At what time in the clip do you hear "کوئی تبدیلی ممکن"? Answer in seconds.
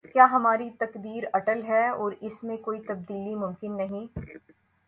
2.57-3.77